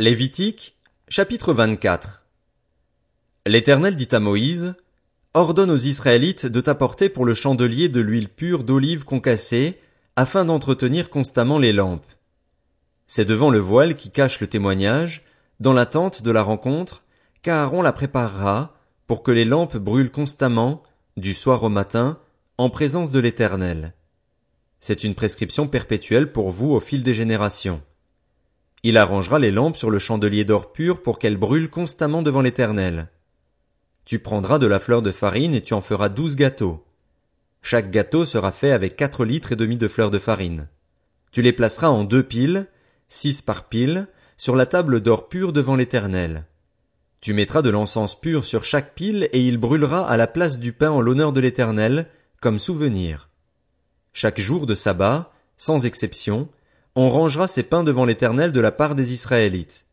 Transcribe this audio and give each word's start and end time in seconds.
Lévitique, 0.00 0.76
chapitre 1.06 1.54
24. 1.54 2.24
L'Éternel 3.46 3.94
dit 3.94 4.08
à 4.10 4.18
Moïse, 4.18 4.74
Ordonne 5.34 5.70
aux 5.70 5.76
Israélites 5.76 6.46
de 6.46 6.60
t'apporter 6.60 7.08
pour 7.08 7.24
le 7.24 7.34
chandelier 7.34 7.88
de 7.88 8.00
l'huile 8.00 8.28
pure 8.28 8.64
d'olive 8.64 9.04
concassée, 9.04 9.78
afin 10.16 10.44
d'entretenir 10.44 11.10
constamment 11.10 11.58
les 11.58 11.72
lampes. 11.72 12.10
C'est 13.06 13.24
devant 13.24 13.50
le 13.50 13.60
voile 13.60 13.94
qui 13.94 14.10
cache 14.10 14.40
le 14.40 14.48
témoignage, 14.48 15.22
dans 15.60 15.72
la 15.72 15.86
tente 15.86 16.22
de 16.22 16.30
la 16.32 16.42
rencontre, 16.42 17.04
qu'Aaron 17.42 17.80
la 17.80 17.92
préparera, 17.92 18.74
pour 19.06 19.22
que 19.22 19.30
les 19.30 19.44
lampes 19.44 19.76
brûlent 19.76 20.10
constamment, 20.10 20.82
du 21.16 21.34
soir 21.34 21.62
au 21.62 21.68
matin, 21.68 22.18
en 22.58 22.68
présence 22.68 23.12
de 23.12 23.20
l'Éternel. 23.20 23.94
C'est 24.80 25.04
une 25.04 25.14
prescription 25.14 25.68
perpétuelle 25.68 26.32
pour 26.32 26.50
vous 26.50 26.72
au 26.72 26.80
fil 26.80 27.04
des 27.04 27.14
générations. 27.14 27.80
Il 28.86 28.98
arrangera 28.98 29.38
les 29.38 29.50
lampes 29.50 29.78
sur 29.78 29.90
le 29.90 29.98
chandelier 29.98 30.44
d'or 30.44 30.70
pur 30.70 31.00
pour 31.00 31.18
qu'elles 31.18 31.38
brûlent 31.38 31.70
constamment 31.70 32.20
devant 32.20 32.42
l'Éternel. 32.42 33.08
Tu 34.04 34.18
prendras 34.18 34.58
de 34.58 34.66
la 34.66 34.78
fleur 34.78 35.00
de 35.00 35.10
farine 35.10 35.54
et 35.54 35.62
tu 35.62 35.72
en 35.72 35.80
feras 35.80 36.10
douze 36.10 36.36
gâteaux. 36.36 36.84
Chaque 37.62 37.90
gâteau 37.90 38.26
sera 38.26 38.52
fait 38.52 38.72
avec 38.72 38.94
quatre 38.94 39.24
litres 39.24 39.52
et 39.52 39.56
demi 39.56 39.78
de 39.78 39.88
fleur 39.88 40.10
de 40.10 40.18
farine. 40.18 40.68
Tu 41.32 41.40
les 41.40 41.54
placeras 41.54 41.88
en 41.88 42.04
deux 42.04 42.22
piles, 42.22 42.66
six 43.08 43.40
par 43.40 43.70
pile, 43.70 44.06
sur 44.36 44.54
la 44.54 44.66
table 44.66 45.00
d'or 45.00 45.30
pur 45.30 45.54
devant 45.54 45.76
l'Éternel. 45.76 46.44
Tu 47.22 47.32
mettras 47.32 47.62
de 47.62 47.70
l'encens 47.70 48.20
pur 48.20 48.44
sur 48.44 48.64
chaque 48.64 48.94
pile 48.94 49.30
et 49.32 49.40
il 49.40 49.56
brûlera 49.56 50.06
à 50.06 50.18
la 50.18 50.26
place 50.26 50.58
du 50.58 50.74
pain 50.74 50.90
en 50.90 51.00
l'honneur 51.00 51.32
de 51.32 51.40
l'Éternel, 51.40 52.06
comme 52.42 52.58
souvenir. 52.58 53.30
Chaque 54.12 54.38
jour 54.38 54.66
de 54.66 54.74
sabbat, 54.74 55.32
sans 55.56 55.86
exception, 55.86 56.50
on 56.96 57.10
rangera 57.10 57.48
ces 57.48 57.64
pains 57.64 57.82
devant 57.82 58.04
l'Éternel 58.04 58.52
de 58.52 58.60
la 58.60 58.70
part 58.70 58.94
des 58.94 59.12
Israélites. 59.12 59.86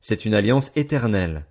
C'est 0.00 0.24
une 0.24 0.34
alliance 0.34 0.72
éternelle. 0.74 1.46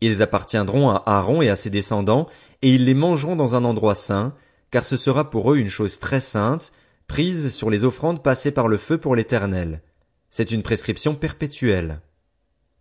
Ils 0.00 0.22
appartiendront 0.22 0.90
à 0.90 1.02
Aaron 1.06 1.42
et 1.42 1.50
à 1.50 1.56
ses 1.56 1.70
descendants, 1.70 2.28
et 2.62 2.74
ils 2.74 2.84
les 2.84 2.94
mangeront 2.94 3.36
dans 3.36 3.54
un 3.54 3.64
endroit 3.64 3.94
saint, 3.94 4.34
car 4.70 4.84
ce 4.84 4.96
sera 4.96 5.30
pour 5.30 5.52
eux 5.52 5.58
une 5.58 5.68
chose 5.68 5.98
très 5.98 6.20
sainte, 6.20 6.72
prise 7.06 7.54
sur 7.54 7.68
les 7.68 7.84
offrandes 7.84 8.22
passées 8.22 8.50
par 8.50 8.68
le 8.68 8.78
feu 8.78 8.98
pour 8.98 9.14
l'Éternel. 9.14 9.82
C'est 10.30 10.52
une 10.52 10.62
prescription 10.62 11.14
perpétuelle. 11.14 12.00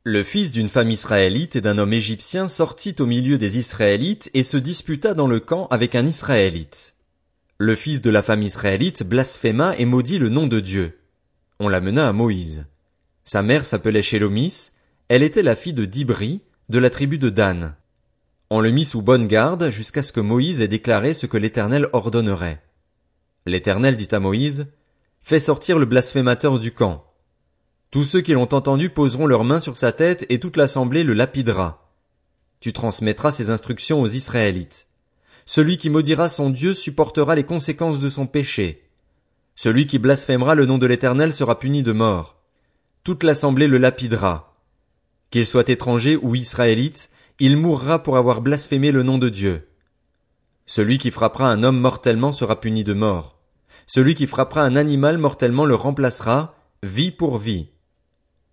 Le 0.06 0.24
fils 0.24 0.52
d'une 0.52 0.70
femme 0.70 0.92
israélite 0.92 1.56
et 1.56 1.62
d'un 1.62 1.78
homme 1.78 1.94
égyptien 1.94 2.48
sortit 2.48 2.96
au 3.00 3.06
milieu 3.06 3.38
des 3.38 3.58
Israélites 3.58 4.30
et 4.34 4.44
se 4.44 4.58
disputa 4.58 5.14
dans 5.14 5.28
le 5.28 5.40
camp 5.40 5.68
avec 5.72 5.96
un 5.96 6.06
Israélite. 6.06 6.96
Le 7.58 7.76
fils 7.76 8.02
de 8.02 8.10
la 8.10 8.22
femme 8.22 8.42
israélite 8.42 9.04
blasphéma 9.04 9.78
et 9.78 9.86
maudit 9.86 10.20
le 10.20 10.30
nom 10.30 10.48
de 10.48 10.60
Dieu 10.60 11.03
on 11.64 11.70
l'amena 11.70 12.08
à 12.08 12.14
Moïse. 12.14 12.66
Sa 13.24 13.42
mère 13.42 13.66
s'appelait 13.66 14.02
Shélomis, 14.02 14.72
elle 15.08 15.24
était 15.24 15.42
la 15.42 15.56
fille 15.56 15.74
de 15.74 15.86
Dibri, 15.86 16.42
de 16.70 16.80
la 16.80 16.90
tribu 16.90 17.18
de 17.18 17.30
Dan. 17.30 17.76
On 18.50 18.60
le 18.60 18.72
mit 18.72 18.86
sous 18.86 19.02
bonne 19.02 19.28
garde 19.28 19.70
jusqu'à 19.70 20.04
ce 20.04 20.12
que 20.12 20.20
Moïse 20.20 20.62
ait 20.62 20.68
déclaré 20.68 21.14
ce 21.14 21.26
que 21.26 21.38
l'Éternel 21.38 21.88
ordonnerait. 21.94 22.62
L'Éternel 23.46 23.98
dit 23.98 24.10
à 24.12 24.20
Moïse, 24.20 24.68
Fais 25.22 25.40
sortir 25.40 25.80
le 25.80 25.86
blasphémateur 25.86 26.60
du 26.60 26.74
camp. 26.74 27.06
Tous 27.92 28.04
ceux 28.04 28.22
qui 28.22 28.34
l'ont 28.34 28.54
entendu 28.54 28.90
poseront 28.90 29.26
leurs 29.26 29.46
mains 29.46 29.62
sur 29.62 29.78
sa 29.78 29.92
tête 29.92 30.26
et 30.30 30.40
toute 30.40 30.58
l'assemblée 30.58 31.04
le 31.04 31.14
lapidera. 31.14 31.92
Tu 32.60 32.74
transmettras 32.74 33.32
ces 33.32 33.50
instructions 33.52 34.02
aux 34.02 34.08
Israélites. 34.08 34.88
Celui 35.46 35.78
qui 35.78 35.90
maudira 35.90 36.28
son 36.28 36.50
Dieu 36.50 36.74
supportera 36.74 37.36
les 37.36 37.44
conséquences 37.44 38.00
de 38.00 38.10
son 38.10 38.28
péché. 38.28 38.90
Celui 39.56 39.88
qui 39.88 40.00
blasphémera 40.00 40.56
le 40.56 40.66
nom 40.66 40.78
de 40.78 40.88
l'Éternel 40.88 41.34
sera 41.34 41.60
puni 41.60 41.84
de 41.84 41.92
mort. 41.92 42.38
Toute 43.04 43.24
l'assemblée 43.24 43.68
le 43.68 43.78
lapidera. 43.78 44.56
Qu'il 45.30 45.46
soit 45.46 45.70
étranger 45.70 46.16
ou 46.16 46.36
israélite, 46.36 47.10
il 47.40 47.58
mourra 47.58 48.02
pour 48.02 48.18
avoir 48.18 48.42
blasphémé 48.42 48.92
le 48.92 49.04
nom 49.04 49.18
de 49.18 49.30
Dieu. 49.30 49.68
Celui 50.66 50.98
qui 50.98 51.12
frappera 51.12 51.52
un 51.52 51.64
homme 51.64 51.80
mortellement 51.80 52.32
sera 52.32 52.60
puni 52.60 52.84
de 52.84 52.94
mort. 52.94 53.38
Celui 53.86 54.16
qui 54.16 54.28
frappera 54.28 54.62
un 54.62 54.76
animal 54.76 55.18
mortellement 55.18 55.66
le 55.66 55.76
remplacera, 55.76 56.56
vie 56.84 57.12
pour 57.12 57.38
vie. 57.38 57.70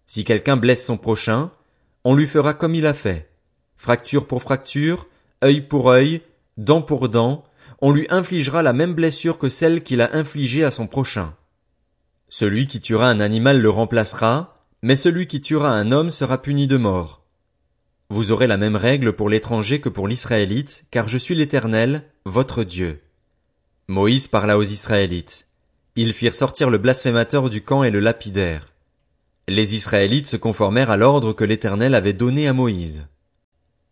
Si 0.07 0.25
quelqu'un 0.25 0.57
blesse 0.57 0.85
son 0.85 0.97
prochain, 0.97 1.51
on 2.05 2.15
lui 2.15 2.27
fera 2.27 2.55
comme 2.55 2.75
il 2.75 2.87
a 2.87 2.95
fait. 2.95 3.31
Fracture 3.77 4.27
pour 4.27 4.43
fracture, 4.43 5.07
œil 5.45 5.61
pour 5.61 5.91
œil, 5.91 6.23
dent 6.57 6.83
pour 6.83 7.09
dent, 7.09 7.45
on 7.81 7.93
lui 7.93 8.07
infligera 8.11 8.63
la 8.63 8.73
même 8.73 8.95
blessure 8.95 9.39
que 9.39 9.49
celle 9.49 9.83
qu'il 9.83 10.01
a 10.01 10.15
infligée 10.17 10.65
à 10.65 10.71
son 10.71 10.87
prochain. 10.87 11.35
Celui 12.29 12.67
qui 12.67 12.81
tuera 12.81 13.09
un 13.09 13.21
animal 13.21 13.61
le 13.61 13.71
remplacera, 13.71 14.67
mais 14.83 14.97
celui 14.97 15.27
qui 15.27 15.41
tuera 15.41 15.71
un 15.71 15.91
homme 15.93 16.11
sera 16.11 16.41
puni 16.41 16.67
de 16.67 16.77
mort. 16.77 17.25
Vous 18.09 18.33
aurez 18.33 18.47
la 18.47 18.57
même 18.57 18.77
règle 18.77 19.13
pour 19.13 19.29
l'étranger 19.29 19.81
que 19.81 19.89
pour 19.89 20.09
l'Israélite, 20.09 20.85
car 20.91 21.09
je 21.09 21.19
suis 21.19 21.35
l'Éternel, 21.35 22.05
votre 22.25 22.65
Dieu. 22.65 23.01
Moïse 23.89 24.29
parla 24.29 24.59
aux 24.59 24.63
Israélites. 24.63 25.47
Ils 25.97 26.13
firent 26.13 26.35
sortir 26.35 26.71
le 26.71 26.79
blasphémateur 26.79 27.51
du 27.51 27.63
camp 27.63 27.83
et 27.83 27.91
le 27.91 28.01
lapidèrent. 28.01 28.73
Les 29.49 29.75
Israélites 29.75 30.29
se 30.29 30.37
conformèrent 30.37 30.91
à 30.91 30.97
l'ordre 30.97 31.33
que 31.33 31.45
l'Éternel 31.45 31.95
avait 31.95 32.13
donné 32.13 32.47
à 32.47 32.53
Moïse. 32.53 33.07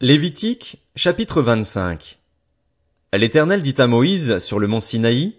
Lévitique, 0.00 0.84
chapitre 0.94 1.42
25. 1.42 2.17
L'Éternel 3.14 3.62
dit 3.62 3.74
à 3.78 3.86
Moïse 3.86 4.38
sur 4.38 4.58
le 4.58 4.66
mont 4.66 4.82
Sinaï, 4.82 5.36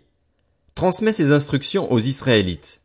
Transmets 0.74 1.12
ces 1.12 1.32
instructions 1.32 1.92
aux 1.92 2.00
Israélites. 2.00 2.82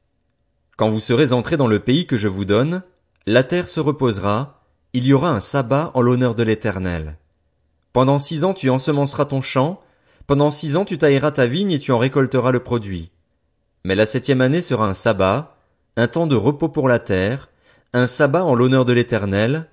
Quand 0.76 0.90
vous 0.90 1.00
serez 1.00 1.32
entrés 1.32 1.56
dans 1.56 1.68
le 1.68 1.78
pays 1.78 2.06
que 2.06 2.18
je 2.18 2.28
vous 2.28 2.44
donne, 2.44 2.82
la 3.26 3.44
terre 3.44 3.70
se 3.70 3.80
reposera, 3.80 4.62
il 4.92 5.06
y 5.06 5.14
aura 5.14 5.30
un 5.30 5.40
sabbat 5.40 5.90
en 5.94 6.02
l'honneur 6.02 6.34
de 6.34 6.42
l'Éternel. 6.42 7.16
Pendant 7.94 8.18
six 8.18 8.44
ans 8.44 8.52
tu 8.52 8.68
ensemenceras 8.68 9.24
ton 9.24 9.40
champ, 9.40 9.80
pendant 10.26 10.50
six 10.50 10.76
ans 10.76 10.84
tu 10.84 10.98
tailleras 10.98 11.30
ta 11.30 11.46
vigne 11.46 11.70
et 11.72 11.78
tu 11.78 11.92
en 11.92 11.98
récolteras 11.98 12.50
le 12.50 12.62
produit. 12.62 13.10
Mais 13.86 13.94
la 13.94 14.04
septième 14.04 14.42
année 14.42 14.60
sera 14.60 14.86
un 14.86 14.94
sabbat, 14.94 15.56
un 15.96 16.08
temps 16.08 16.26
de 16.26 16.36
repos 16.36 16.68
pour 16.68 16.88
la 16.88 16.98
terre, 16.98 17.48
un 17.94 18.06
sabbat 18.06 18.44
en 18.44 18.54
l'honneur 18.54 18.84
de 18.84 18.92
l'Éternel, 18.92 19.66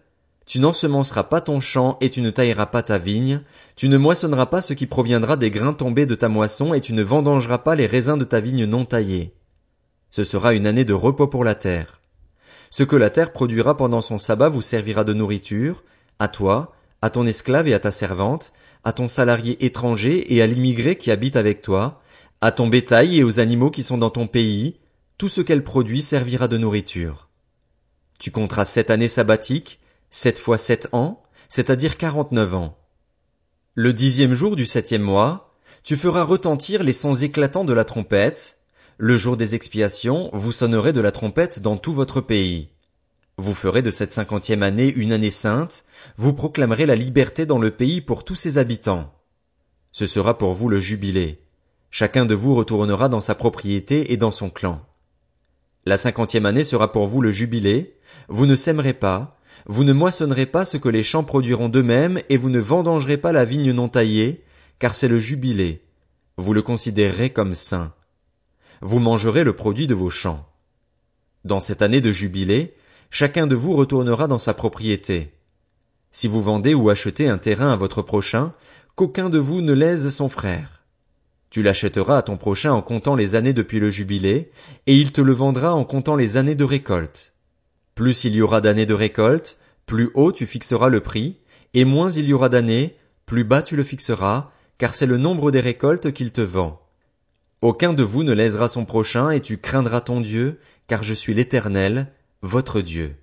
tu 0.45 0.59
n'ensemenceras 0.59 1.23
pas 1.23 1.41
ton 1.41 1.59
champ 1.59 1.97
et 2.01 2.09
tu 2.09 2.21
ne 2.21 2.29
tailleras 2.29 2.65
pas 2.65 2.83
ta 2.83 2.97
vigne, 2.97 3.41
tu 3.75 3.89
ne 3.89 3.97
moissonneras 3.97 4.47
pas 4.47 4.61
ce 4.61 4.73
qui 4.73 4.85
proviendra 4.85 5.37
des 5.37 5.51
grains 5.51 5.73
tombés 5.73 6.05
de 6.05 6.15
ta 6.15 6.29
moisson 6.29 6.73
et 6.73 6.81
tu 6.81 6.93
ne 6.93 7.03
vendangeras 7.03 7.59
pas 7.59 7.75
les 7.75 7.85
raisins 7.85 8.17
de 8.17 8.25
ta 8.25 8.39
vigne 8.39 8.65
non 8.65 8.85
taillée. 8.85 9.33
Ce 10.09 10.23
sera 10.23 10.53
une 10.53 10.67
année 10.67 10.85
de 10.85 10.93
repos 10.93 11.27
pour 11.27 11.43
la 11.43 11.55
terre. 11.55 12.01
Ce 12.69 12.83
que 12.83 12.95
la 12.95 13.09
terre 13.09 13.33
produira 13.33 13.77
pendant 13.77 14.01
son 14.01 14.17
sabbat 14.17 14.49
vous 14.49 14.61
servira 14.61 15.03
de 15.03 15.13
nourriture, 15.13 15.83
à 16.19 16.27
toi, 16.27 16.73
à 17.01 17.09
ton 17.09 17.25
esclave 17.25 17.67
et 17.67 17.73
à 17.73 17.79
ta 17.79 17.91
servante, 17.91 18.53
à 18.83 18.93
ton 18.93 19.07
salarié 19.07 19.63
étranger 19.65 20.33
et 20.33 20.41
à 20.41 20.47
l'immigré 20.47 20.95
qui 20.95 21.11
habite 21.11 21.35
avec 21.35 21.61
toi, 21.61 22.01
à 22.41 22.51
ton 22.51 22.67
bétail 22.67 23.17
et 23.17 23.23
aux 23.23 23.39
animaux 23.39 23.71
qui 23.71 23.83
sont 23.83 23.97
dans 23.97 24.09
ton 24.09 24.27
pays, 24.27 24.79
tout 25.17 25.27
ce 25.27 25.41
qu'elle 25.41 25.63
produit 25.63 26.01
servira 26.01 26.47
de 26.47 26.57
nourriture. 26.57 27.29
Tu 28.19 28.31
compteras 28.31 28.65
sept 28.65 28.89
années 28.89 29.07
sabbatiques, 29.07 29.80
sept 30.11 30.37
fois 30.37 30.57
sept 30.57 30.89
ans, 30.91 31.23
c'est-à-dire 31.49 31.97
quarante-neuf 31.97 32.53
ans. 32.53 32.77
Le 33.73 33.93
dixième 33.93 34.33
jour 34.33 34.57
du 34.57 34.65
septième 34.65 35.01
mois, 35.01 35.55
tu 35.83 35.95
feras 35.95 36.23
retentir 36.23 36.83
les 36.83 36.93
sons 36.93 37.13
éclatants 37.13 37.63
de 37.63 37.73
la 37.73 37.85
trompette. 37.85 38.59
Le 38.97 39.15
jour 39.15 39.37
des 39.37 39.55
expiations, 39.55 40.29
vous 40.33 40.51
sonnerez 40.51 40.91
de 40.91 41.01
la 41.01 41.13
trompette 41.13 41.61
dans 41.61 41.77
tout 41.77 41.93
votre 41.93 42.19
pays. 42.19 42.69
Vous 43.37 43.55
ferez 43.55 43.81
de 43.81 43.89
cette 43.89 44.11
cinquantième 44.11 44.61
année 44.61 44.93
une 44.93 45.13
année 45.13 45.31
sainte, 45.31 45.83
vous 46.17 46.33
proclamerez 46.33 46.85
la 46.85 46.95
liberté 46.95 47.45
dans 47.45 47.57
le 47.57 47.71
pays 47.71 48.01
pour 48.01 48.25
tous 48.25 48.35
ses 48.35 48.57
habitants. 48.57 49.15
Ce 49.93 50.05
sera 50.05 50.37
pour 50.37 50.53
vous 50.53 50.67
le 50.67 50.79
jubilé. 50.79 51.41
Chacun 51.89 52.25
de 52.25 52.35
vous 52.35 52.53
retournera 52.53 53.07
dans 53.07 53.21
sa 53.21 53.33
propriété 53.33 54.11
et 54.11 54.17
dans 54.17 54.31
son 54.31 54.49
clan. 54.49 54.85
La 55.85 55.97
cinquantième 55.97 56.45
année 56.45 56.65
sera 56.65 56.91
pour 56.91 57.07
vous 57.07 57.21
le 57.21 57.31
jubilé, 57.31 57.97
vous 58.27 58.45
ne 58.45 58.55
sèmerez 58.55 58.93
pas, 58.93 59.39
vous 59.67 59.83
ne 59.83 59.93
moissonnerez 59.93 60.45
pas 60.45 60.65
ce 60.65 60.77
que 60.77 60.89
les 60.89 61.03
champs 61.03 61.23
produiront 61.23 61.69
d'eux-mêmes, 61.69 62.19
et 62.29 62.37
vous 62.37 62.49
ne 62.49 62.59
vendangerez 62.59 63.17
pas 63.17 63.31
la 63.31 63.45
vigne 63.45 63.71
non 63.71 63.89
taillée, 63.89 64.43
car 64.79 64.95
c'est 64.95 65.07
le 65.07 65.19
jubilé. 65.19 65.83
Vous 66.37 66.53
le 66.53 66.61
considérerez 66.61 67.29
comme 67.29 67.53
saint. 67.53 67.93
Vous 68.81 68.99
mangerez 68.99 69.43
le 69.43 69.55
produit 69.55 69.87
de 69.87 69.93
vos 69.93 70.09
champs. 70.09 70.47
Dans 71.45 71.59
cette 71.59 71.81
année 71.81 72.01
de 72.01 72.11
jubilé, 72.11 72.75
chacun 73.09 73.47
de 73.47 73.55
vous 73.55 73.75
retournera 73.75 74.27
dans 74.27 74.37
sa 74.37 74.53
propriété. 74.53 75.33
Si 76.11 76.27
vous 76.27 76.41
vendez 76.41 76.73
ou 76.73 76.89
achetez 76.89 77.27
un 77.27 77.37
terrain 77.37 77.71
à 77.71 77.75
votre 77.75 78.01
prochain, 78.01 78.53
qu'aucun 78.95 79.29
de 79.29 79.39
vous 79.39 79.61
ne 79.61 79.73
lèse 79.73 80.09
son 80.09 80.29
frère. 80.29 80.83
Tu 81.49 81.61
l'achèteras 81.61 82.17
à 82.17 82.21
ton 82.21 82.37
prochain 82.37 82.71
en 82.71 82.81
comptant 82.81 83.15
les 83.15 83.35
années 83.35 83.53
depuis 83.53 83.79
le 83.79 83.89
jubilé, 83.89 84.51
et 84.87 84.95
il 84.95 85.11
te 85.11 85.21
le 85.21 85.33
vendra 85.33 85.75
en 85.75 85.83
comptant 85.83 86.15
les 86.15 86.37
années 86.37 86.55
de 86.55 86.63
récolte. 86.63 87.33
Plus 88.01 88.23
il 88.23 88.33
y 88.33 88.41
aura 88.41 88.61
d'années 88.61 88.87
de 88.87 88.95
récolte, 88.95 89.59
plus 89.85 90.09
haut 90.15 90.31
tu 90.31 90.47
fixeras 90.47 90.89
le 90.89 91.01
prix, 91.01 91.37
et 91.75 91.85
moins 91.85 92.09
il 92.09 92.25
y 92.25 92.33
aura 92.33 92.49
d'années, 92.49 92.95
plus 93.27 93.43
bas 93.43 93.61
tu 93.61 93.75
le 93.75 93.83
fixeras, 93.83 94.49
car 94.79 94.95
c'est 94.95 95.05
le 95.05 95.17
nombre 95.17 95.51
des 95.51 95.59
récoltes 95.59 96.11
qu'il 96.11 96.31
te 96.31 96.41
vend. 96.41 96.81
Aucun 97.61 97.93
de 97.93 98.01
vous 98.01 98.23
ne 98.23 98.33
lèsera 98.33 98.67
son 98.67 98.85
prochain, 98.85 99.29
et 99.29 99.39
tu 99.39 99.59
craindras 99.59 100.01
ton 100.01 100.19
Dieu, 100.19 100.57
car 100.87 101.03
je 101.03 101.13
suis 101.13 101.35
l'Éternel, 101.35 102.11
votre 102.41 102.81
Dieu. 102.81 103.17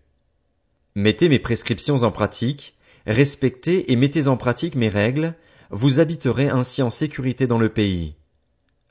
Mettez 0.94 1.28
mes 1.28 1.40
prescriptions 1.40 2.04
en 2.04 2.12
pratique, 2.12 2.78
respectez 3.04 3.90
et 3.90 3.96
mettez 3.96 4.28
en 4.28 4.36
pratique 4.36 4.76
mes 4.76 4.88
règles, 4.88 5.34
vous 5.70 5.98
habiterez 5.98 6.50
ainsi 6.50 6.82
en 6.82 6.90
sécurité 6.90 7.48
dans 7.48 7.58
le 7.58 7.68
pays. 7.68 8.14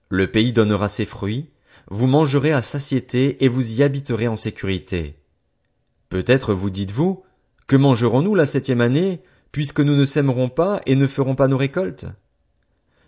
Le 0.10 0.30
pays 0.30 0.52
donnera 0.52 0.90
ses 0.90 1.06
fruits, 1.06 1.50
vous 1.90 2.08
mangerez 2.08 2.52
à 2.52 2.62
satiété 2.62 3.42
et 3.46 3.48
vous 3.48 3.80
y 3.80 3.84
habiterez 3.84 4.28
en 4.28 4.36
sécurité. 4.36 5.16
Peut-être 6.10 6.54
vous 6.54 6.70
dites-vous, 6.70 7.24
que 7.68 7.76
mangerons-nous 7.76 8.36
la 8.36 8.46
septième 8.46 8.82
année, 8.82 9.22
puisque 9.52 9.82
nous 9.82 9.96
ne 9.96 10.06
sèmerons 10.06 10.50
pas 10.50 10.82
et 10.86 10.96
ne 10.96 11.08
ferons 11.08 11.36
pas 11.36 11.48
nos 11.48 11.58
récoltes? 11.58 12.06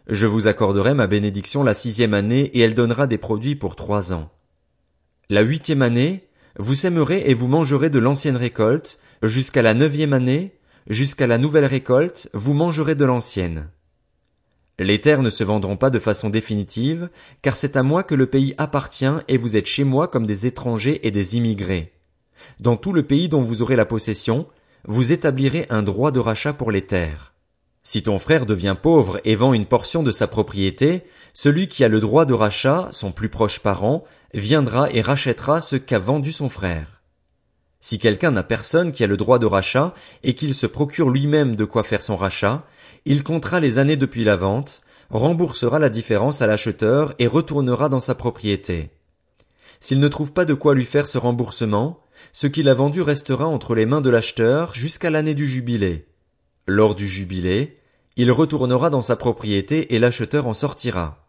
Je 0.07 0.27
vous 0.27 0.47
accorderai 0.47 0.93
ma 0.93 1.07
bénédiction 1.07 1.63
la 1.63 1.73
sixième 1.73 2.13
année 2.13 2.45
et 2.53 2.61
elle 2.61 2.73
donnera 2.73 3.07
des 3.07 3.19
produits 3.19 3.55
pour 3.55 3.75
trois 3.75 4.11
ans. 4.11 4.31
La 5.29 5.41
huitième 5.41 5.83
année, 5.83 6.27
vous 6.57 6.73
sèmerez 6.73 7.23
et 7.27 7.35
vous 7.35 7.47
mangerez 7.47 7.89
de 7.89 7.99
l'ancienne 7.99 8.35
récolte, 8.35 8.99
jusqu'à 9.21 9.61
la 9.61 9.75
neuvième 9.75 10.13
année, 10.13 10.57
jusqu'à 10.89 11.27
la 11.27 11.37
nouvelle 11.37 11.65
récolte, 11.65 12.29
vous 12.33 12.53
mangerez 12.53 12.95
de 12.95 13.05
l'ancienne. 13.05 13.69
Les 14.79 14.99
terres 14.99 15.21
ne 15.21 15.29
se 15.29 15.43
vendront 15.43 15.77
pas 15.77 15.89
de 15.89 15.99
façon 15.99 16.29
définitive, 16.29 17.09
car 17.41 17.55
c'est 17.55 17.75
à 17.75 17.83
moi 17.83 18.03
que 18.03 18.15
le 18.15 18.25
pays 18.25 18.55
appartient 18.57 19.05
et 19.27 19.37
vous 19.37 19.57
êtes 19.57 19.67
chez 19.67 19.83
moi 19.83 20.07
comme 20.07 20.25
des 20.25 20.47
étrangers 20.47 21.05
et 21.05 21.11
des 21.11 21.37
immigrés. 21.37 21.93
Dans 22.59 22.77
tout 22.77 22.93
le 22.93 23.03
pays 23.03 23.29
dont 23.29 23.41
vous 23.41 23.61
aurez 23.61 23.75
la 23.75 23.85
possession, 23.85 24.47
vous 24.87 25.11
établirez 25.11 25.65
un 25.69 25.83
droit 25.83 26.11
de 26.11 26.19
rachat 26.19 26.53
pour 26.53 26.71
les 26.71 26.85
terres. 26.85 27.33
Si 27.83 28.03
ton 28.03 28.19
frère 28.19 28.45
devient 28.45 28.75
pauvre 28.79 29.19
et 29.23 29.35
vend 29.35 29.53
une 29.53 29.65
portion 29.65 30.03
de 30.03 30.11
sa 30.11 30.27
propriété, 30.27 31.03
celui 31.33 31.67
qui 31.67 31.83
a 31.83 31.87
le 31.87 31.99
droit 31.99 32.25
de 32.25 32.33
rachat, 32.33 32.89
son 32.91 33.11
plus 33.11 33.29
proche 33.29 33.59
parent, 33.59 34.03
viendra 34.33 34.91
et 34.91 35.01
rachètera 35.01 35.59
ce 35.59 35.75
qu'a 35.75 35.99
vendu 35.99 36.31
son 36.31 36.49
frère. 36.49 37.01
Si 37.79 37.97
quelqu'un 37.97 38.31
n'a 38.31 38.43
personne 38.43 38.91
qui 38.91 39.03
a 39.03 39.07
le 39.07 39.15
droit 39.15 39.39
de 39.39 39.45
rachat 39.45 39.93
et 40.23 40.35
qu'il 40.35 40.53
se 40.53 40.67
procure 40.67 41.09
lui-même 41.09 41.55
de 41.55 41.65
quoi 41.65 41.83
faire 41.83 42.03
son 42.03 42.17
rachat, 42.17 42.65
il 43.05 43.23
comptera 43.23 43.61
les 43.61 43.77
années 43.77 43.95
depuis 43.95 44.25
la 44.25 44.35
vente, 44.35 44.81
remboursera 45.09 45.79
la 45.79 45.89
différence 45.89 46.41
à 46.41 46.47
l'acheteur 46.47 47.13
et 47.19 47.27
retournera 47.27 47.87
dans 47.87 48.01
sa 48.01 48.15
propriété. 48.15 48.91
S'il 49.79 50.01
ne 50.01 50.07
trouve 50.09 50.33
pas 50.33 50.43
de 50.43 50.53
quoi 50.53 50.75
lui 50.75 50.83
faire 50.83 51.07
ce 51.07 51.17
remboursement, 51.17 52.01
ce 52.33 52.47
qu'il 52.47 52.69
a 52.69 52.73
vendu 52.73 53.01
restera 53.01 53.47
entre 53.47 53.75
les 53.75 53.85
mains 53.85 54.01
de 54.01 54.09
l'acheteur 54.09 54.73
jusqu'à 54.73 55.09
l'année 55.09 55.35
du 55.35 55.47
jubilé. 55.47 56.07
Lors 56.67 56.95
du 56.95 57.07
jubilé, 57.07 57.77
il 58.15 58.31
retournera 58.31 58.89
dans 58.89 59.01
sa 59.01 59.15
propriété 59.15 59.95
et 59.95 59.99
l'acheteur 59.99 60.47
en 60.47 60.53
sortira. 60.53 61.25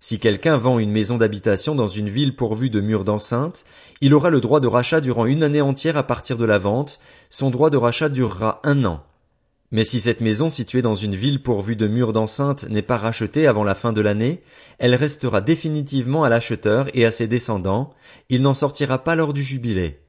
Si 0.00 0.18
quelqu'un 0.18 0.56
vend 0.56 0.80
une 0.80 0.90
maison 0.90 1.16
d'habitation 1.16 1.74
dans 1.74 1.86
une 1.86 2.08
ville 2.08 2.34
pourvue 2.34 2.70
de 2.70 2.80
murs 2.80 3.04
d'enceinte, 3.04 3.64
il 4.00 4.14
aura 4.14 4.30
le 4.30 4.40
droit 4.40 4.58
de 4.58 4.66
rachat 4.66 5.00
durant 5.00 5.26
une 5.26 5.44
année 5.44 5.60
entière 5.60 5.96
à 5.96 6.02
partir 6.02 6.36
de 6.36 6.44
la 6.44 6.58
vente, 6.58 6.98
son 7.30 7.50
droit 7.50 7.70
de 7.70 7.76
rachat 7.76 8.08
durera 8.08 8.60
un 8.64 8.84
an. 8.84 9.04
Mais 9.72 9.84
si 9.84 10.02
cette 10.02 10.20
maison 10.20 10.50
située 10.50 10.82
dans 10.82 10.94
une 10.94 11.16
ville 11.16 11.42
pourvue 11.42 11.76
de 11.76 11.88
murs 11.88 12.12
d'enceinte 12.12 12.68
n'est 12.68 12.82
pas 12.82 12.98
rachetée 12.98 13.46
avant 13.46 13.64
la 13.64 13.74
fin 13.74 13.94
de 13.94 14.02
l'année, 14.02 14.42
elle 14.78 14.94
restera 14.94 15.40
définitivement 15.40 16.24
à 16.24 16.28
l'acheteur 16.28 16.94
et 16.94 17.06
à 17.06 17.10
ses 17.10 17.26
descendants, 17.26 17.94
il 18.28 18.42
n'en 18.42 18.52
sortira 18.52 19.02
pas 19.02 19.16
lors 19.16 19.32
du 19.32 19.42
jubilé. 19.42 20.00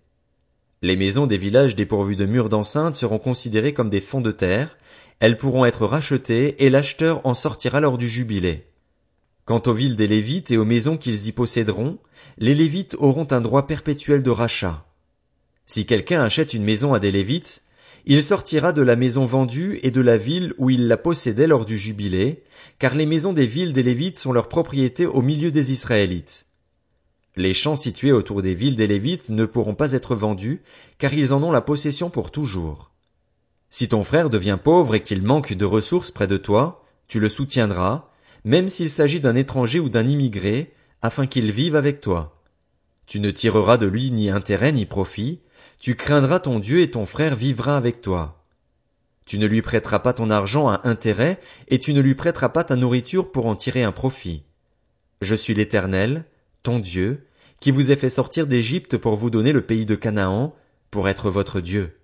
Les 0.81 0.98
maisons 0.98 1.27
des 1.27 1.38
villages 1.38 1.77
dépourvus 1.77 2.18
de 2.18 2.25
murs 2.25 2.50
d'enceinte 2.50 2.95
seront 2.95 3.19
considérées 3.19 3.74
comme 3.74 3.89
des 3.89 4.01
fonds 4.01 4.19
de 4.19 4.31
terre, 4.31 4.77
elles 5.21 5.38
pourront 5.38 5.63
être 5.63 5.86
rachetées 5.86 6.62
et 6.65 6.69
l'acheteur 6.69 7.25
en 7.25 7.33
sortira 7.33 7.80
lors 7.80 7.98
du 7.98 8.10
jubilé. 8.10 8.68
Quant 9.45 9.63
aux 9.65 9.74
villes 9.74 9.95
des 9.95 10.07
Lévites 10.07 10.51
et 10.51 10.57
aux 10.57 10.65
maisons 10.65 10.98
qu'ils 10.98 11.27
y 11.27 11.31
posséderont, 11.31 12.00
les 12.38 12.54
Lévites 12.54 12.98
auront 13.00 13.27
un 13.31 13.39
droit 13.39 13.65
perpétuel 13.65 14.24
de 14.24 14.30
rachat. 14.30 14.86
Si 15.65 15.86
quelqu'un 15.86 16.21
achète 16.21 16.54
une 16.54 16.65
maison 16.65 16.94
à 16.94 17.00
des 17.00 17.12
Lévites, 17.12 17.62
il 18.05 18.21
sortira 18.21 18.73
de 18.73 18.81
la 18.81 18.95
maison 18.95 19.25
vendue 19.25 19.79
et 19.81 19.91
de 19.91 20.01
la 20.01 20.17
ville 20.17 20.53
où 20.57 20.69
il 20.69 20.88
la 20.88 20.97
possédait 20.97 21.47
lors 21.47 21.65
du 21.65 21.77
jubilé, 21.77 22.44
car 22.77 22.95
les 22.95 23.05
maisons 23.05 23.31
des 23.31 23.45
villes 23.45 23.73
des 23.73 23.83
Lévites 23.83 24.19
sont 24.19 24.33
leur 24.33 24.50
propriété 24.50 25.05
au 25.05 25.21
milieu 25.21 25.51
des 25.51 25.71
Israélites. 25.71 26.45
Les 27.35 27.53
champs 27.53 27.77
situés 27.77 28.11
autour 28.11 28.41
des 28.41 28.53
villes 28.53 28.75
des 28.75 28.88
Lévites 28.88 29.29
ne 29.29 29.45
pourront 29.45 29.73
pas 29.73 29.94
être 29.94 30.15
vendus, 30.15 30.61
car 30.97 31.13
ils 31.13 31.33
en 31.33 31.41
ont 31.44 31.51
la 31.51 31.61
possession 31.61 32.09
pour 32.09 32.29
toujours. 32.29 32.91
Si 33.69 33.88
ton 33.88 34.03
frère 34.03 34.29
devient 34.29 34.59
pauvre 34.61 34.95
et 34.95 35.01
qu'il 35.01 35.23
manque 35.23 35.53
de 35.53 35.65
ressources 35.65 36.11
près 36.11 36.27
de 36.27 36.38
toi, 36.38 36.83
tu 37.07 37.19
le 37.19 37.29
soutiendras, 37.29 38.09
même 38.44 38.67
s'il 38.67 38.89
s'agit 38.89 39.19
d'un 39.19 39.35
étranger 39.35 39.79
ou 39.79 39.89
d'un 39.89 40.05
immigré, 40.05 40.73
afin 41.01 41.25
qu'il 41.25 41.51
vive 41.51 41.75
avec 41.75 42.01
toi. 42.01 42.41
Tu 43.07 43.19
ne 43.19 43.31
tireras 43.31 43.77
de 43.77 43.88
lui 43.88 44.11
ni 44.11 44.29
intérêt 44.29 44.71
ni 44.71 44.85
profit, 44.85 45.39
tu 45.83 45.95
craindras 45.95 46.39
ton 46.39 46.59
Dieu 46.59 46.80
et 46.80 46.91
ton 46.91 47.06
frère 47.06 47.35
vivra 47.35 47.75
avec 47.75 48.01
toi. 48.01 48.45
Tu 49.25 49.38
ne 49.38 49.45
lui 49.45 49.62
prêteras 49.62 50.00
pas 50.00 50.13
ton 50.13 50.30
argent 50.30 50.69
à 50.69 50.80
intérêt, 50.85 51.41
et 51.68 51.77
tu 51.77 51.94
ne 51.94 52.00
lui 52.00 52.15
prêteras 52.15 52.47
pas 52.47 52.63
ta 52.63 52.77
nourriture 52.77 53.33
pour 53.33 53.47
en 53.47 53.56
tirer 53.57 53.83
un 53.83 53.91
profit. 53.91 54.45
Je 55.19 55.35
suis 55.35 55.53
l'Éternel, 55.53 56.24
ton 56.63 56.80
Dieu, 56.80 57.27
qui 57.59 57.69
vous 57.69 57.91
ai 57.91 57.97
fait 57.97 58.09
sortir 58.09 58.47
d'Égypte 58.47 58.95
pour 58.95 59.18
vous 59.18 59.30
donner 59.30 59.51
le 59.51 59.62
pays 59.62 59.85
de 59.85 59.95
Canaan, 59.95 60.56
pour 60.89 61.09
être 61.09 61.30
votre 61.30 61.59
Dieu. 61.59 62.00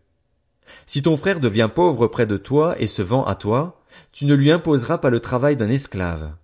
Si 0.86 1.02
ton 1.02 1.16
frère 1.16 1.40
devient 1.40 1.70
pauvre 1.74 2.08
près 2.08 2.28
de 2.28 2.36
toi 2.36 2.76
et 2.82 2.88
se 2.88 3.02
vend 3.02 3.24
à 3.24 3.36
toi, 3.36 3.82
tu 4.12 4.26
ne 4.26 4.36
lui 4.36 4.52
imposeras 4.52 4.98
pas 4.98 5.10
le 5.10 5.22
travail 5.22 5.56
d'un 5.56 5.70
esclave. 5.70 6.36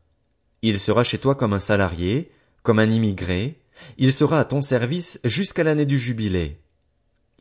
Il 0.62 0.80
sera 0.80 1.04
chez 1.04 1.18
toi 1.18 1.36
comme 1.36 1.52
un 1.52 1.60
salarié, 1.60 2.32
comme 2.64 2.80
un 2.80 2.90
immigré, 2.90 3.60
il 3.98 4.14
sera 4.14 4.40
à 4.40 4.46
ton 4.46 4.62
service 4.62 5.20
jusqu'à 5.26 5.66
l'année 5.66 5.86
du 5.86 5.98
jubilé. 5.98 6.62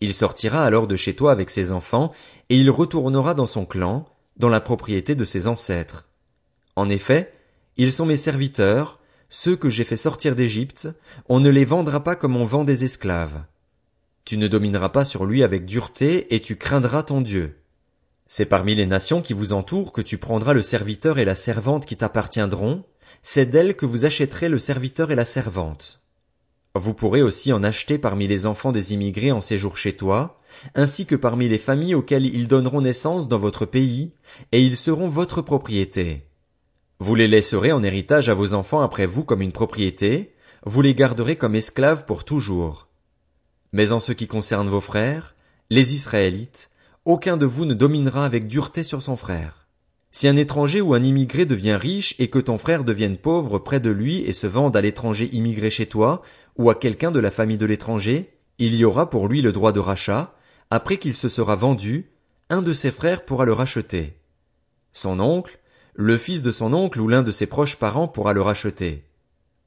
Il 0.01 0.13
sortira 0.13 0.65
alors 0.65 0.87
de 0.87 0.97
chez 0.97 1.15
toi 1.15 1.33
avec 1.33 1.51
ses 1.51 1.73
enfants, 1.73 2.13
et 2.49 2.57
il 2.57 2.71
retournera 2.71 3.35
dans 3.35 3.47
son 3.47 3.65
clan, 3.65 4.07
dans 4.37 4.49
la 4.49 4.61
propriété 4.61 5.15
de 5.15 5.25
ses 5.25 5.47
ancêtres. 5.47 6.09
En 6.77 6.89
effet, 6.89 7.33
ils 7.77 7.93
sont 7.93 8.07
mes 8.07 8.17
serviteurs, 8.17 9.01
ceux 9.31 9.57
que 9.57 9.71
j'ai 9.71 9.85
fait 9.85 9.97
sortir 9.97 10.35
d'Égypte, 10.35 10.89
on 11.29 11.41
ne 11.41 11.49
les 11.49 11.65
vendra 11.65 12.05
pas 12.05 12.17
comme 12.17 12.37
on 12.37 12.45
vend 12.45 12.65
des 12.65 12.85
esclaves. 12.85 13.43
Tu 14.25 14.39
ne 14.39 14.49
domineras 14.49 14.89
pas 14.89 15.05
sur 15.05 15.25
lui 15.27 15.43
avec 15.43 15.67
dureté, 15.67 16.35
et 16.35 16.41
tu 16.41 16.57
craindras 16.57 17.03
ton 17.03 17.21
Dieu. 17.21 17.57
C'est 18.27 18.47
parmi 18.47 18.75
les 18.75 18.87
nations 18.87 19.23
qui 19.23 19.33
vous 19.33 19.53
entourent 19.53 19.93
que 19.93 20.01
tu 20.01 20.19
prendras 20.19 20.55
le 20.55 20.63
serviteur 20.63 21.19
et 21.19 21.25
la 21.25 21.35
servante 21.35 21.87
qui 21.87 21.97
t'appartiendront, 21.97 22.85
c'est 23.23 23.47
d'elles 23.47 23.77
que 23.77 23.87
vous 23.87 24.05
achèterez 24.05 24.49
le 24.49 24.59
serviteur 24.59 25.11
et 25.11 25.15
la 25.15 25.25
servante. 25.25 26.01
Vous 26.77 26.93
pourrez 26.93 27.23
aussi 27.23 27.53
en 27.53 27.63
acheter 27.63 27.99
parmi 27.99 28.27
les 28.27 28.47
enfants 28.47 28.73
des 28.73 28.95
immigrés 28.95 29.31
en 29.31 29.41
séjour 29.41 29.77
chez 29.77 29.97
toi, 29.97 30.41
ainsi 30.75 31.07
que 31.07 31.15
parmi 31.15 31.49
les 31.49 31.59
familles 31.59 31.95
auxquelles 31.95 32.27
ils 32.27 32.49
donneront 32.49 32.81
naissance 32.81 33.29
dans 33.29 33.39
votre 33.39 33.65
pays, 33.65 34.13
et 34.51 34.61
ils 34.61 34.77
seront 34.77 35.09
votre 35.09 35.41
propriété. 35.41 36.27
Vous 36.99 37.15
les 37.15 37.29
laisserez 37.29 37.71
en 37.71 37.83
héritage 37.83 38.29
à 38.29 38.35
vos 38.35 38.55
enfants 38.55 38.81
après 38.81 39.07
vous 39.07 39.23
comme 39.23 39.43
une 39.43 39.53
propriété, 39.53 40.35
vous 40.67 40.83
les 40.83 40.95
garderez 40.95 41.37
comme 41.37 41.55
esclaves 41.55 42.07
pour 42.07 42.25
toujours. 42.25 42.89
Mais 43.73 43.93
en 43.93 44.01
ce 44.01 44.13
qui 44.13 44.27
concerne 44.27 44.69
vos 44.69 44.81
frères, 44.81 45.35
les 45.71 45.95
Israélites, 45.95 46.71
aucun 47.05 47.37
de 47.37 47.47
vous 47.47 47.67
ne 47.67 47.75
dominera 47.75 48.25
avec 48.25 48.49
dureté 48.49 48.83
sur 48.83 49.03
son 49.03 49.17
frère. 49.17 49.64
Si 50.17 50.29
un 50.29 50.37
étranger 50.37 50.81
ou 50.81 50.95
un 50.95 51.03
immigré 51.03 51.45
devient 51.45 51.75
riche 51.75 52.15
et 52.21 52.29
que 52.29 52.39
ton 52.39 52.57
frère 52.57 52.85
devienne 52.85 53.17
pauvre 53.17 53.59
près 53.59 53.81
de 53.81 53.91
lui 53.91 54.21
et 54.21 54.33
se 54.33 54.47
vende 54.47 54.77
à 54.77 54.81
l'étranger 54.81 55.29
immigré 55.33 55.71
chez 55.71 55.87
toi, 55.87 56.23
ou 56.57 56.71
à 56.71 56.77
quelqu'un 56.77 57.11
de 57.11 57.19
la 57.19 57.33
famille 57.33 57.59
de 57.59 57.67
l'étranger, 57.67 58.31
il 58.59 58.77
y 58.77 58.85
aura 58.85 59.11
pour 59.11 59.27
lui 59.27 59.43
le 59.43 59.51
droit 59.51 59.73
de 59.73 59.81
rachat, 59.81 60.33
après 60.71 60.99
qu'il 60.99 61.17
se 61.17 61.29
sera 61.29 61.57
vendu, 61.57 62.13
un 62.49 62.63
de 62.63 62.73
ses 62.73 62.93
frères 62.93 63.25
pourra 63.25 63.45
le 63.45 63.53
racheter. 63.53 64.15
Son 64.93 65.19
oncle, 65.19 65.59
le 65.95 66.17
fils 66.17 66.43
de 66.43 66.53
son 66.53 66.75
oncle 66.75 67.01
ou 67.01 67.09
l'un 67.09 67.25
de 67.25 67.33
ses 67.33 67.47
proches 67.47 67.75
parents 67.75 68.07
pourra 68.07 68.35
le 68.35 68.41
racheter. 68.41 69.03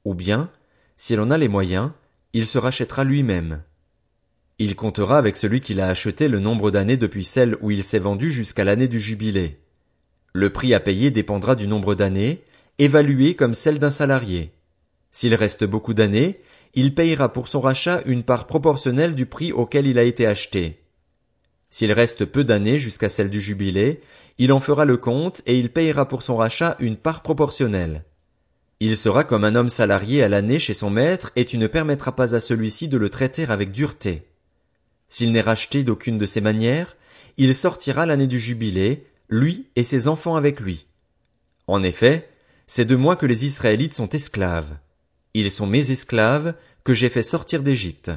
Ou 0.06 0.14
bien, 0.14 0.50
s'il 0.96 1.20
en 1.20 1.30
a 1.30 1.36
les 1.36 1.48
moyens, 1.48 1.90
il 2.32 2.46
se 2.46 2.56
rachètera 2.56 3.04
lui-même. 3.04 3.64
Il 4.58 4.76
comptera 4.76 5.18
avec 5.18 5.36
celui 5.36 5.60
qui 5.60 5.74
l'a 5.74 5.88
acheté 5.88 6.26
le 6.26 6.40
nombre 6.40 6.70
d'années 6.70 6.96
depuis 6.96 7.26
celle 7.26 7.58
où 7.60 7.70
il 7.70 7.84
s'est 7.84 7.98
vendu 7.98 8.30
jusqu'à 8.30 8.64
l'année 8.64 8.88
du 8.88 8.98
jubilé. 8.98 9.60
Le 10.38 10.50
prix 10.50 10.72
à 10.72 10.78
payer 10.78 11.10
dépendra 11.10 11.56
du 11.56 11.66
nombre 11.66 11.96
d'années, 11.96 12.44
évalué 12.78 13.34
comme 13.34 13.54
celle 13.54 13.80
d'un 13.80 13.90
salarié. 13.90 14.52
S'il 15.10 15.34
reste 15.34 15.64
beaucoup 15.64 15.94
d'années, 15.94 16.38
il 16.74 16.94
payera 16.94 17.32
pour 17.32 17.48
son 17.48 17.58
rachat 17.58 18.02
une 18.06 18.22
part 18.22 18.46
proportionnelle 18.46 19.16
du 19.16 19.26
prix 19.26 19.50
auquel 19.50 19.88
il 19.88 19.98
a 19.98 20.04
été 20.04 20.28
acheté. 20.28 20.84
S'il 21.70 21.90
reste 21.90 22.24
peu 22.24 22.44
d'années 22.44 22.78
jusqu'à 22.78 23.08
celle 23.08 23.30
du 23.30 23.40
jubilé, 23.40 23.98
il 24.38 24.52
en 24.52 24.60
fera 24.60 24.84
le 24.84 24.96
compte 24.96 25.42
et 25.44 25.58
il 25.58 25.72
payera 25.72 26.06
pour 26.06 26.22
son 26.22 26.36
rachat 26.36 26.76
une 26.78 26.96
part 26.96 27.22
proportionnelle. 27.22 28.04
Il 28.78 28.96
sera 28.96 29.24
comme 29.24 29.42
un 29.42 29.56
homme 29.56 29.68
salarié 29.68 30.22
à 30.22 30.28
l'année 30.28 30.60
chez 30.60 30.72
son 30.72 30.88
maître 30.88 31.32
et 31.34 31.46
tu 31.46 31.58
ne 31.58 31.66
permettras 31.66 32.12
pas 32.12 32.36
à 32.36 32.38
celui-ci 32.38 32.86
de 32.86 32.96
le 32.96 33.10
traiter 33.10 33.44
avec 33.46 33.72
dureté. 33.72 34.28
S'il 35.08 35.32
n'est 35.32 35.40
racheté 35.40 35.82
d'aucune 35.82 36.16
de 36.16 36.26
ces 36.26 36.40
manières, 36.40 36.96
il 37.38 37.56
sortira 37.56 38.06
l'année 38.06 38.28
du 38.28 38.38
jubilé, 38.38 39.04
lui 39.28 39.66
et 39.76 39.82
ses 39.82 40.08
enfants 40.08 40.36
avec 40.36 40.60
lui. 40.60 40.86
En 41.66 41.82
effet, 41.82 42.28
c'est 42.66 42.84
de 42.84 42.96
moi 42.96 43.16
que 43.16 43.26
les 43.26 43.44
Israélites 43.44 43.94
sont 43.94 44.08
esclaves. 44.10 44.76
Ils 45.34 45.50
sont 45.50 45.66
mes 45.66 45.90
esclaves 45.90 46.54
que 46.84 46.94
j'ai 46.94 47.10
fait 47.10 47.22
sortir 47.22 47.62
d'Égypte. 47.62 48.10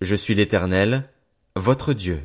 Je 0.00 0.14
suis 0.14 0.34
l'Éternel, 0.34 1.08
votre 1.56 1.92
Dieu. 1.92 2.22